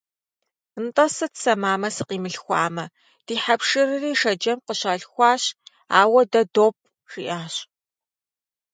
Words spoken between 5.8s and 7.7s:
ауэ дэ допӏ,- жиӏащ.